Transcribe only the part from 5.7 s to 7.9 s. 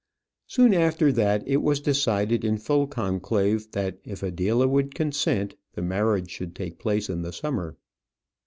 the marriage should take place in the summer.